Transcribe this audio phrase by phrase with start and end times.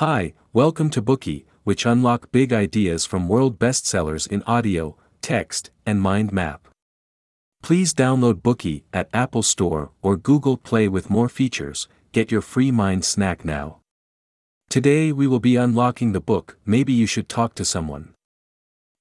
[0.00, 6.02] Hi, welcome to Bookey, which unlock big ideas from world bestsellers in audio, text, and
[6.02, 6.68] mind map.
[7.62, 11.88] Please download Bookey at Apple Store or Google Play with more features.
[12.12, 13.78] Get your free mind snack now.
[14.68, 18.12] Today we will be unlocking the book Maybe You Should Talk to Someone.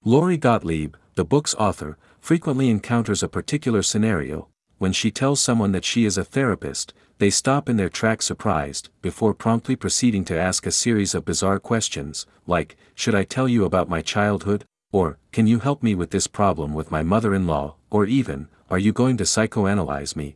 [0.06, 4.48] Lori Gottlieb, the book's author, frequently encounters a particular scenario.
[4.78, 8.90] When she tells someone that she is a therapist, they stop in their tracks surprised,
[9.02, 13.64] before promptly proceeding to ask a series of bizarre questions, like, Should I tell you
[13.64, 14.66] about my childhood?
[14.92, 17.76] Or, Can you help me with this problem with my mother in law?
[17.90, 20.36] Or even, Are you going to psychoanalyze me?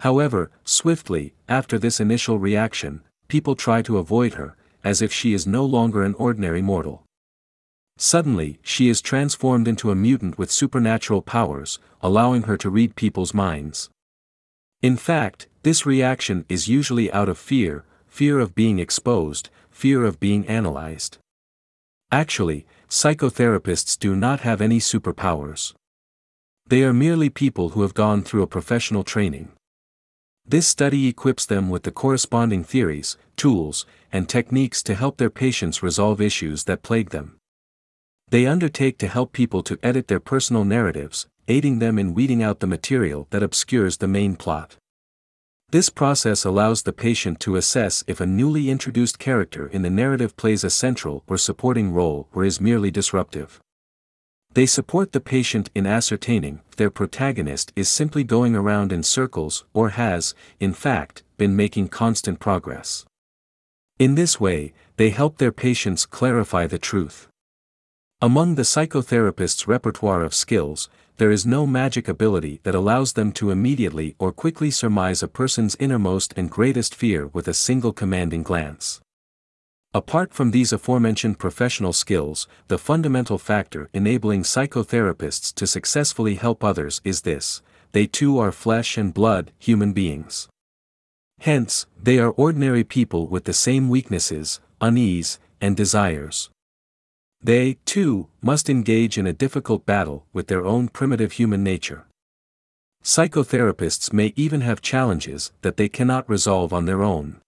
[0.00, 5.46] However, swiftly, after this initial reaction, people try to avoid her, as if she is
[5.46, 7.04] no longer an ordinary mortal.
[7.98, 13.32] Suddenly, she is transformed into a mutant with supernatural powers, allowing her to read people's
[13.32, 13.88] minds.
[14.82, 20.20] In fact, this reaction is usually out of fear, fear of being exposed, fear of
[20.20, 21.18] being analyzed.
[22.12, 25.74] Actually, psychotherapists do not have any superpowers.
[26.68, 29.50] They are merely people who have gone through a professional training.
[30.48, 35.82] This study equips them with the corresponding theories, tools, and techniques to help their patients
[35.82, 37.36] resolve issues that plague them.
[38.28, 42.60] They undertake to help people to edit their personal narratives, aiding them in weeding out
[42.60, 44.76] the material that obscures the main plot.
[45.70, 50.36] This process allows the patient to assess if a newly introduced character in the narrative
[50.36, 53.60] plays a central or supporting role or is merely disruptive.
[54.52, 59.64] They support the patient in ascertaining if their protagonist is simply going around in circles
[59.74, 63.04] or has, in fact, been making constant progress.
[63.98, 67.28] In this way, they help their patients clarify the truth.
[68.22, 73.50] Among the psychotherapist's repertoire of skills, there is no magic ability that allows them to
[73.50, 79.00] immediately or quickly surmise a person's innermost and greatest fear with a single commanding glance.
[79.94, 87.00] Apart from these aforementioned professional skills, the fundamental factor enabling psychotherapists to successfully help others
[87.02, 87.62] is this
[87.92, 90.48] they too are flesh and blood human beings.
[91.40, 96.50] Hence, they are ordinary people with the same weaknesses, unease, and desires.
[97.46, 102.08] They, too, must engage in a difficult battle with their own primitive human nature.
[103.04, 107.40] Psychotherapists may even have challenges that they cannot resolve on their own.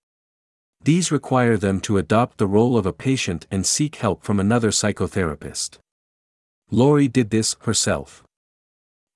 [0.84, 4.70] These require them to adopt the role of a patient and seek help from another
[4.70, 5.78] psychotherapist.
[6.70, 8.22] Lori did this herself.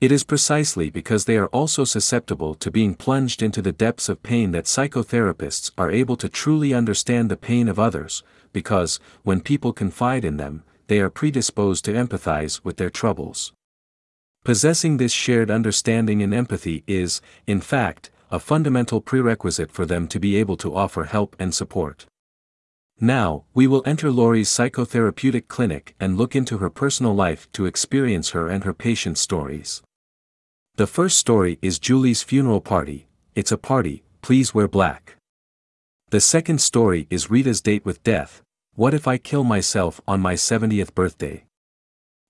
[0.01, 4.25] It is precisely because they are also susceptible to being plunged into the depths of
[4.25, 9.73] pain that psychotherapists are able to truly understand the pain of others, because, when people
[9.73, 13.53] confide in them, they are predisposed to empathize with their troubles.
[14.45, 20.19] Possessing this shared understanding and empathy is, in fact, a fundamental prerequisite for them to
[20.19, 22.07] be able to offer help and support.
[23.01, 28.31] Now, we will enter Lori's psychotherapeutic clinic and look into her personal life to experience
[28.31, 29.83] her and her patient's stories.
[30.77, 35.17] The first story is Julie's funeral party, it's a party, please wear black.
[36.11, 38.43] The second story is Rita's date with death,
[38.75, 41.45] what if I kill myself on my 70th birthday?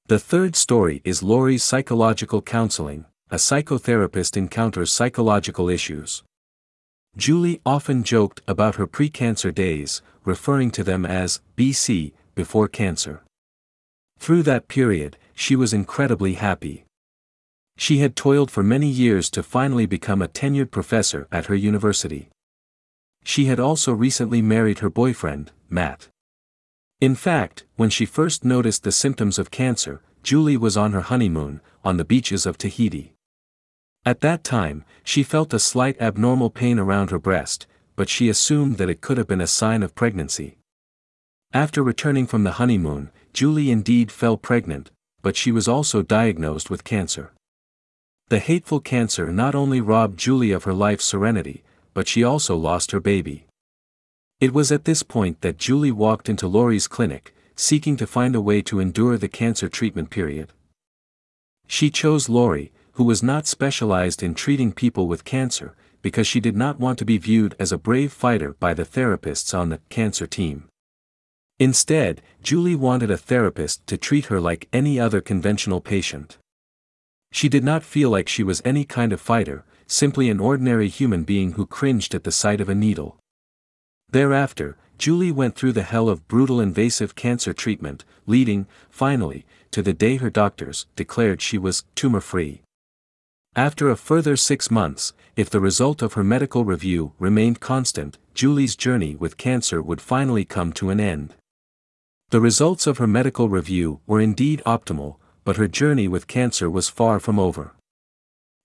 [0.07, 6.25] The third story is Lori's psychological counseling, a psychotherapist encounters psychological issues.
[7.17, 13.23] Julie often joked about her pre-cancer days, referring to them as BC, before cancer.
[14.19, 16.85] Through that period, she was incredibly happy.
[17.77, 22.31] She had toiled for many years to finally become a tenured professor at her university.
[23.23, 26.09] She had also recently married her boyfriend, Matt.
[27.03, 31.61] In fact, when she first noticed the symptoms of cancer, Julie was on her honeymoon,
[31.85, 33.13] on the beaches of Tahiti.
[34.07, 38.77] At that time, she felt a slight abnormal pain around her breast, but she assumed
[38.77, 40.59] that it could have been a sign of pregnancy.
[41.53, 44.93] After returning from the honeymoon, Julie indeed fell pregnant,
[45.23, 47.33] but she was also diagnosed with cancer.
[48.29, 51.65] The hateful cancer not only robbed Julie of her life's serenity,
[51.95, 53.47] but she also lost her baby.
[54.43, 58.41] It was at this point that Julie walked into Lori's clinic, seeking to find a
[58.41, 60.53] way to endure the cancer treatment period.
[61.69, 66.57] She chose Lori, who was not specialized in treating people with cancer, because she did
[66.57, 70.27] not want to be viewed as a brave fighter by the therapists on the cancer
[70.27, 70.65] team.
[71.61, 76.37] Instead, Julie wanted a therapist to treat her like any other conventional patient.
[77.31, 81.23] She did not feel like she was any kind of fighter, simply an ordinary human
[81.23, 83.22] being who cringed at the sight of a needle.
[84.13, 89.95] Thereafter, Julie went through the hell of brutal invasive cancer treatment, leading, finally, to the
[89.95, 92.61] day her doctors declared she was tumor-free.
[93.57, 98.77] After a further six months, if the result of her medical review remained constant, Julie's
[98.77, 101.35] journey with cancer would finally come to an end.
[102.31, 106.89] The results of her medical review were indeed optimal, but her journey with cancer was
[106.89, 107.73] far from over.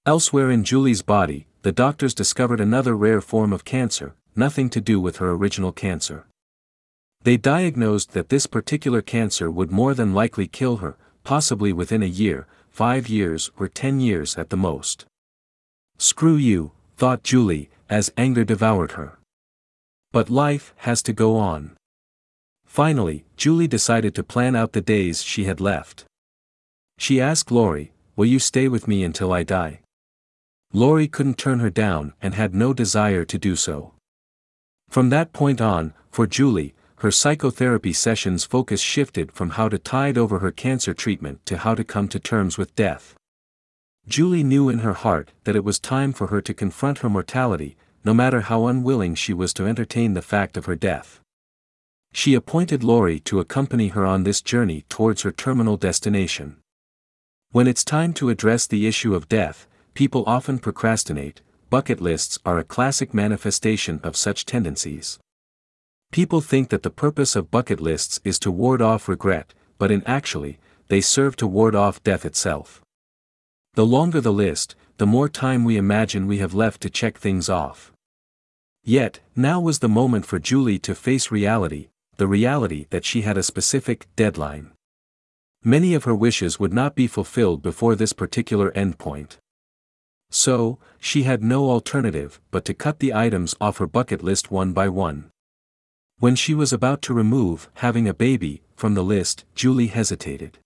[0.05, 4.99] Elsewhere in Julie's body, the doctors discovered another rare form of cancer, nothing to do
[4.99, 6.25] with her original cancer.
[7.23, 12.05] They diagnosed that this particular cancer would more than likely kill her, possibly within a
[12.05, 15.05] year, five years or ten years at the most.
[15.97, 19.17] Screw you, thought Julie, as anger devoured her.
[20.11, 21.75] But life has to go on.
[22.65, 26.05] Finally, Julie decided to plan out the days she had left.
[26.97, 29.81] She asked Lori, Will you stay with me until I die?
[30.73, 33.93] Lori couldn't turn her down and had no desire to do so.
[34.89, 40.17] From that point on, for Julie, her psychotherapy sessions focus shifted from how to tide
[40.17, 43.15] over her cancer treatment to how to come to terms with death.
[44.07, 47.75] Julie knew in her heart that it was time for her to confront her mortality,
[48.03, 51.19] no matter how unwilling she was to entertain the fact of her death.
[52.13, 56.57] She appointed Lori to accompany her on this journey towards her terminal destination.
[57.51, 62.57] When it's time to address the issue of death, people often procrastinate, bucket lists are
[62.57, 65.19] a classic manifestation of such tendencies.
[66.11, 70.03] People think that the purpose of bucket lists is to ward off regret, but in
[70.05, 72.81] actually, they serve to ward off death itself.
[73.73, 77.49] The longer the list, the more time we imagine we have left to check things
[77.49, 77.91] off.
[78.83, 83.37] Yet, now was the moment for Julie to face reality, the reality that she had
[83.37, 84.71] a specific deadline.
[85.63, 89.37] Many of her wishes would not be fulfilled before this particular endpoint.
[90.29, 94.73] So, she had no alternative but to cut the items off her bucket list one
[94.73, 95.29] by one.
[96.19, 100.57] When she was about to remove having a baby from the list, Julie hesitated.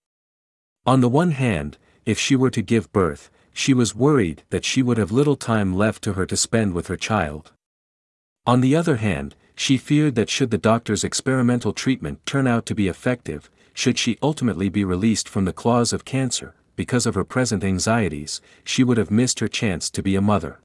[0.85, 4.81] On the one hand, if she were to give birth, she was worried that she
[4.81, 7.51] would have little time left to her to spend with her child.
[8.45, 12.73] On the other hand, she feared that should the doctor's experimental treatment turn out to
[12.73, 17.23] be effective, should she ultimately be released from the claws of cancer, because of her
[17.23, 20.59] present anxieties, she would have missed her chance to be a mother.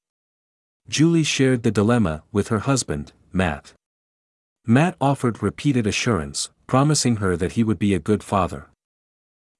[0.89, 3.73] Julie shared the dilemma with her husband, Matt.
[4.65, 8.67] Matt offered repeated assurance, promising her that he would be a good father.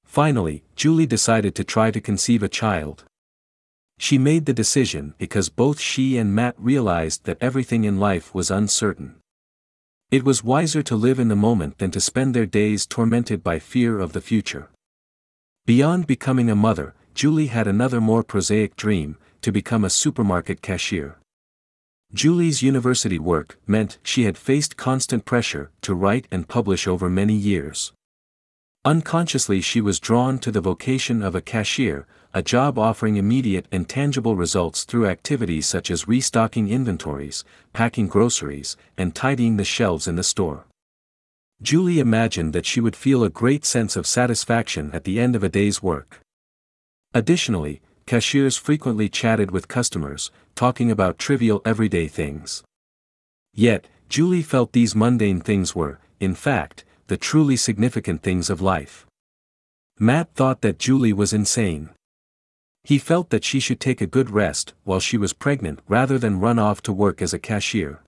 [0.05, 3.05] Finally, Julie decided to try to conceive a child.
[3.99, 8.51] She made the decision because both she and Matt realized that everything in life was
[8.51, 9.17] uncertain.
[10.11, 13.59] It was wiser to live in the moment than to spend their days tormented by
[13.59, 14.71] fear of the future.
[15.67, 21.17] Beyond becoming a mother, Julie had another more prosaic dream to become a supermarket cashier.
[22.15, 27.35] Julie's university work meant she had faced constant pressure to write and publish over many
[27.35, 27.93] years.
[28.85, 33.89] Unconsciously she was drawn to the vocation of a cashier, a job offering immediate and
[33.89, 37.43] tangible results through activities such as restocking inventories,
[37.73, 40.66] packing groceries, and tidying the shelves in the store.
[41.63, 45.43] Julie imagined that she would feel a great sense of satisfaction at the end of
[45.43, 46.21] a day's work.
[47.15, 52.63] Additionally, cashiers frequently chatted with customers, talking about trivial everyday things.
[53.55, 59.07] Yet, Julie felt these mundane things were, in fact, the truly significant things of life.
[59.99, 61.89] Matt thought that Julie was insane.
[62.85, 66.39] He felt that she should take a good rest while she was pregnant rather than
[66.39, 68.03] run off to work as a cashier.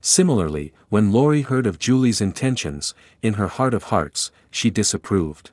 [0.00, 5.50] Similarly, when Lori heard of Julie's intentions, in her heart of hearts, she disapproved.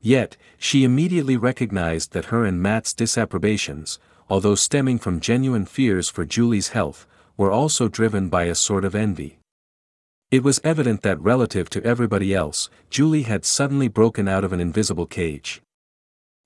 [0.00, 3.98] Yet, she immediately recognized that her and Matt's disapprobations,
[4.30, 8.94] although stemming from genuine fears for Julie's health, were also driven by a sort of
[8.94, 9.38] envy.
[10.30, 14.60] It was evident that relative to everybody else, Julie had suddenly broken out of an
[14.60, 15.62] invisible cage.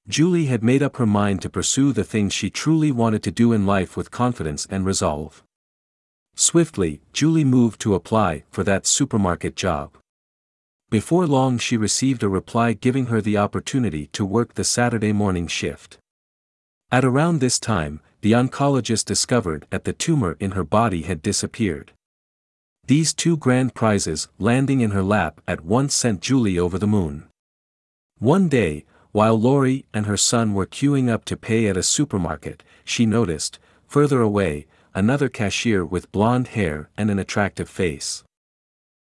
[0.09, 3.53] Julie had made up her mind to pursue the things she truly wanted to do
[3.53, 5.43] in life with confidence and resolve.
[6.35, 9.97] Swiftly, Julie moved to apply for that supermarket job.
[10.91, 15.47] Before long she received a reply giving her the opportunity to work the Saturday morning
[15.47, 15.99] shift.
[16.91, 21.93] At around this time, the oncologist discovered that the tumor in her body had disappeared.
[22.87, 27.29] These two grand prizes landing in her lap at once sent Julie over the moon.
[28.19, 32.63] One day, while Lori and her son were queuing up to pay at a supermarket,
[32.85, 38.25] she noticed, further away, another cashier with blonde hair and an attractive face.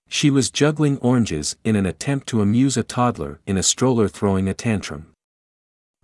[0.08, 4.48] She was juggling oranges in an attempt to amuse a toddler in a stroller throwing
[4.48, 5.06] a tantrum.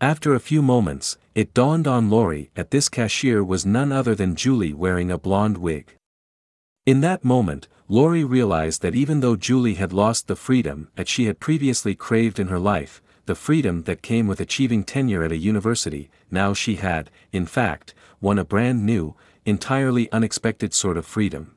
[0.00, 4.34] After a few moments, it dawned on Lori that this cashier was none other than
[4.34, 5.94] Julie wearing a blonde wig.
[6.86, 11.26] In that moment, Lori realized that even though Julie had lost the freedom that she
[11.26, 15.36] had previously craved in her life, the freedom that came with achieving tenure at a
[15.36, 21.56] university, now she had, in fact, won a brand new, entirely unexpected sort of freedom.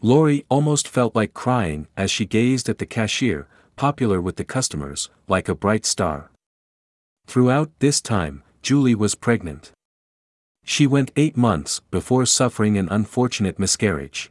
[0.00, 3.46] Lori almost felt like crying as she gazed at the cashier,
[3.76, 6.30] popular with the customers, like a bright star.
[7.26, 9.72] Throughout this time, Julie was pregnant.
[10.64, 14.30] She went eight months before suffering an unfortunate miscarriage.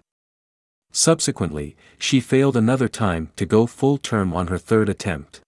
[0.91, 5.41] Subsequently, she failed another time to go full term on her third attempt.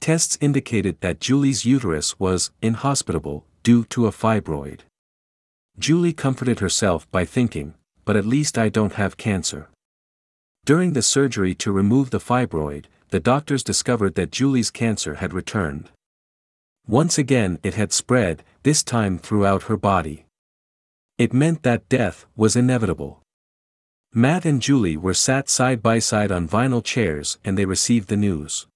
[0.00, 4.80] Tests indicated that Julie's uterus was inhospitable due to a fibroid.
[5.80, 7.72] Julie comforted herself by thinking,
[8.04, 9.70] but at least I don't have cancer.
[10.66, 15.88] During the surgery to remove the fibroid, the doctors discovered that Julie's cancer had returned.
[16.86, 20.26] Once again it had spread, this time throughout her body.
[21.16, 23.22] It meant that death was inevitable.
[24.12, 28.18] Matt and Julie were sat side by side on vinyl chairs and they received the
[28.18, 28.66] news.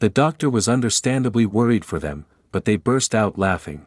[0.00, 3.86] The doctor was understandably worried for them, but they burst out laughing.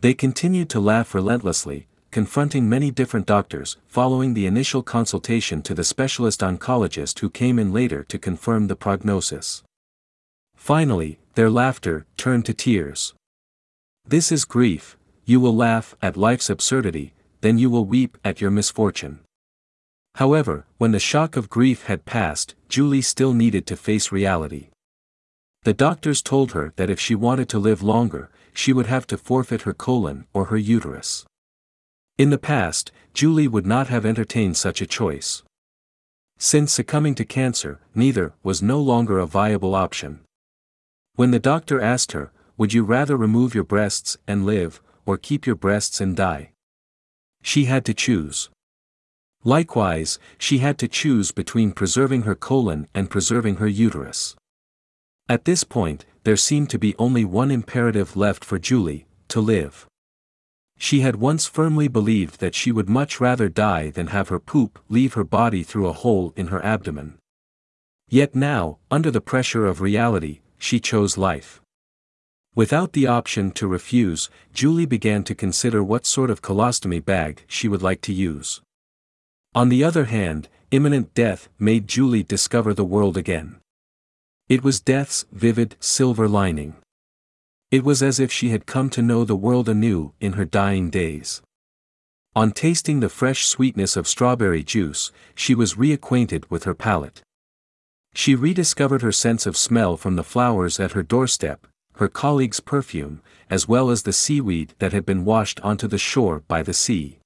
[0.00, 5.82] They continued to laugh relentlessly, confronting many different doctors, following the initial consultation to the
[5.82, 9.64] specialist oncologist who came in later to confirm the prognosis.
[10.54, 13.12] Finally, their laughter turned to tears.
[14.06, 18.50] This is grief, you will laugh at life's absurdity, then you will weep at your
[18.50, 19.18] misfortune.
[20.14, 24.68] However, when the shock of grief had passed, Julie still needed to face reality.
[25.64, 29.16] The doctors told her that if she wanted to live longer, she would have to
[29.16, 31.24] forfeit her colon or her uterus.
[32.18, 35.44] In the past, Julie would not have entertained such a choice.
[36.38, 40.24] Since succumbing to cancer, neither was no longer a viable option.
[41.14, 45.46] When the doctor asked her, Would you rather remove your breasts and live, or keep
[45.46, 46.50] your breasts and die?
[47.42, 48.50] She had to choose.
[49.44, 54.34] Likewise, she had to choose between preserving her colon and preserving her uterus.
[55.28, 59.86] At this point, there seemed to be only one imperative left for Julie to live.
[60.76, 64.78] She had once firmly believed that she would much rather die than have her poop
[64.90, 67.16] leave her body through a hole in her abdomen.
[68.10, 71.62] Yet now, under the pressure of reality, she chose life.
[72.54, 77.68] Without the option to refuse, Julie began to consider what sort of colostomy bag she
[77.68, 78.60] would like to use.
[79.54, 83.60] On the other hand, imminent death made Julie discover the world again.
[84.48, 86.76] It was death's vivid silver lining.
[87.70, 90.88] It was as if she had come to know the world anew in her dying
[90.88, 91.42] days.
[92.34, 97.20] On tasting the fresh sweetness of strawberry juice, she was reacquainted with her palate.
[98.14, 103.20] She rediscovered her sense of smell from the flowers at her doorstep, her colleague's perfume,
[103.50, 107.18] as well as the seaweed that had been washed onto the shore by the sea.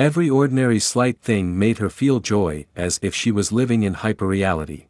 [0.00, 4.86] Every ordinary slight thing made her feel joy as if she was living in hyperreality.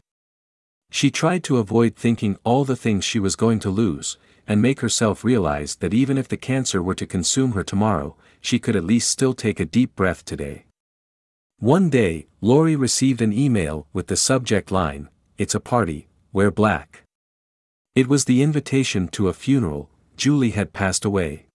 [0.95, 4.79] She tried to avoid thinking all the things she was going to lose, and make
[4.79, 8.85] herself realize that even if the cancer were to consume her tomorrow, she could at
[8.85, 10.67] least still take a deep breath today.
[11.59, 17.03] One day, Lori received an email with the subject line, It's a party, wear black.
[17.97, 21.47] It was the invitation to a funeral, Julie had passed away.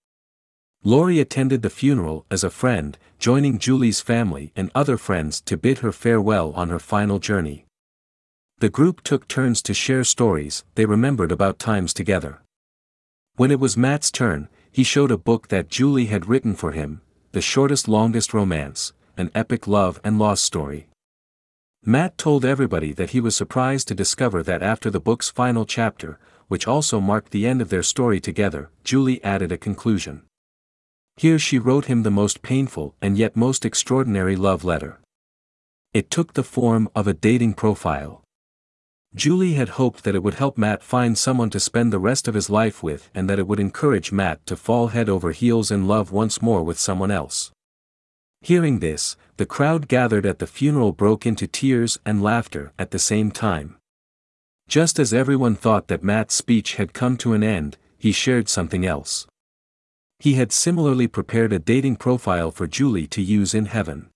[0.83, 5.77] Lori attended the funeral as a friend, joining Julie's family and other friends to bid
[5.77, 7.67] her farewell on her final journey.
[8.59, 12.41] The group took turns to share stories they remembered about times together.
[13.37, 16.99] When it was Matt's turn, he showed a book that Julie had written for him,
[17.31, 20.87] The Shortest Longest Romance, an epic love and loss story.
[21.85, 26.19] Matt told everybody that he was surprised to discover that after the book's final chapter,
[26.49, 30.23] which also marked the end of their story together, Julie added a conclusion.
[31.15, 34.99] Here she wrote him the most painful and yet most extraordinary love letter.
[35.93, 38.21] It took the form of a dating profile.
[39.15, 42.35] Julie had hoped that it would help Matt find someone to spend the rest of
[42.35, 45.87] his life with and that it would encourage Matt to fall head over heels in
[45.87, 47.51] love once more with someone else.
[48.41, 52.99] Hearing this, the crowd gathered at the funeral broke into tears and laughter at the
[52.99, 53.77] same time.
[54.67, 58.85] Just as everyone thought that Matt's speech had come to an end, he shared something
[58.85, 59.25] else.
[60.19, 64.09] He had similarly prepared a dating profile for Julie to use in heaven.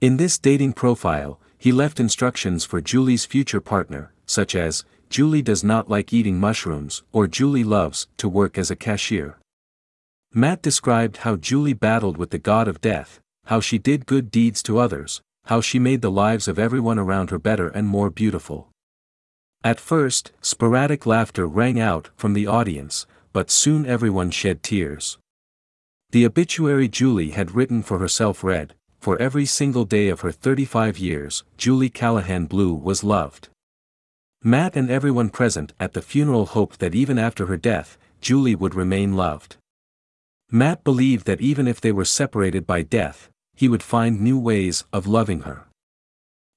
[0.00, 5.64] In this dating profile, he left instructions for Julie's future partner, such as, Julie does
[5.64, 9.38] not like eating mushrooms, or Julie loves to work as a cashier.
[10.32, 14.62] Matt described how Julie battled with the god of death, how she did good deeds
[14.62, 18.68] to others, how she made the lives of everyone around her better and more beautiful.
[19.64, 25.18] At first, sporadic laughter rang out from the audience, but soon everyone shed tears.
[26.10, 30.98] The obituary Julie had written for herself read, For every single day of her 35
[30.98, 33.48] years, Julie Callahan Blue was loved.
[34.42, 38.74] Matt and everyone present at the funeral hoped that even after her death, Julie would
[38.74, 39.56] remain loved.
[40.50, 44.84] Matt believed that even if they were separated by death, he would find new ways
[44.92, 45.66] of loving her.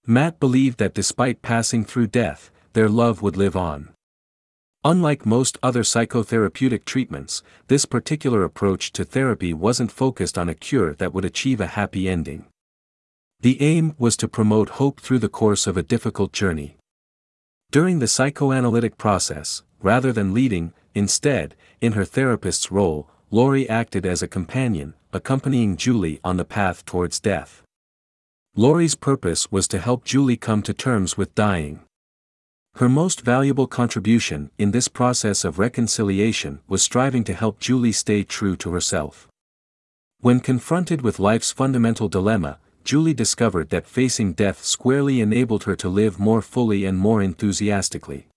[0.07, 3.89] Matt believed that despite passing through death, their love would live on.
[4.83, 10.95] Unlike most other psychotherapeutic treatments, this particular approach to therapy wasn't focused on a cure
[10.95, 12.47] that would achieve a happy ending.
[13.41, 16.77] The aim was to promote hope through the course of a difficult journey.
[17.69, 24.23] During the psychoanalytic process, rather than leading, instead, in her therapist's role, Lori acted as
[24.23, 27.61] a companion, accompanying Julie on the path towards death.
[28.55, 31.81] Lori's purpose was to help Julie come to terms with dying.
[32.75, 38.23] Her most valuable contribution in this process of reconciliation was striving to help Julie stay
[38.23, 39.27] true to herself.
[40.21, 45.89] When confronted with life's fundamental dilemma, Julie discovered that facing death squarely enabled her to
[45.89, 48.27] live more fully and more enthusiastically.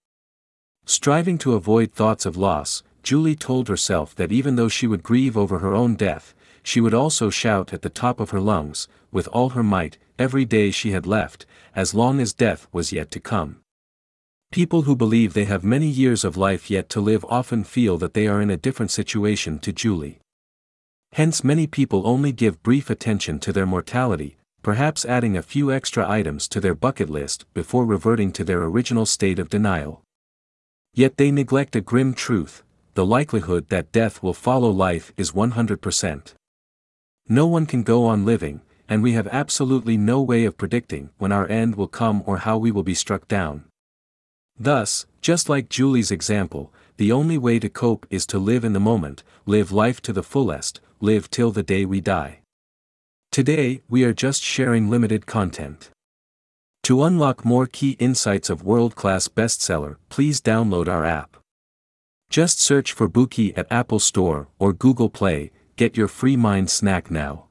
[0.85, 5.37] Striving to avoid thoughts of loss, Julie told herself that even though she would grieve
[5.37, 9.29] over her own death, she would also shout at the top of her lungs, with
[9.29, 13.21] all her might, every day she had left, as long as death was yet to
[13.21, 13.61] come.
[14.55, 18.15] People who believe they have many years of life yet to live often feel that
[18.15, 20.21] they are in a different situation to Julie.
[21.15, 26.09] Hence many people only give brief attention to their mortality, perhaps adding a few extra
[26.09, 30.03] items to their bucket list before reverting to their original state of denial.
[30.95, 32.63] Yet they neglect a grim truth,
[32.95, 36.35] the likelihood that death will follow life is 100%.
[37.29, 41.33] No one can go on living, and we have absolutely no way of predicting when
[41.33, 43.65] our end will come or how we will be struck down.
[44.59, 48.81] Thus, just like Julie's example, the only way to cope is to live in the
[48.81, 52.41] moment, live life to the fullest, live till the day we die.
[53.33, 55.91] Today, we are just sharing limited content.
[56.85, 61.37] To unlock more key insights of world-class bestseller, please download our app.
[62.31, 67.11] Just search for Bookey at Apple Store or Google Play, get your free mind snack
[67.11, 67.47] now.